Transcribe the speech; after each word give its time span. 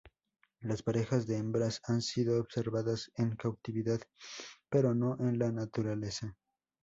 Las 0.61 0.81
parejas 0.81 1.27
de 1.27 1.37
hembras 1.37 1.79
han 1.85 2.01
sido 2.01 2.39
observadas 2.39 3.11
en 3.17 3.35
cautividad, 3.35 4.01
pero 4.67 4.95
no 4.95 5.15
en 5.19 5.37
la 5.37 5.51
naturaleza. 5.51 6.35